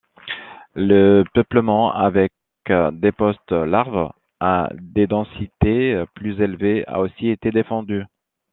[0.73, 2.33] Le peuplement avec
[2.91, 8.05] des post-larves à des densités plus élevées a aussi été défendu.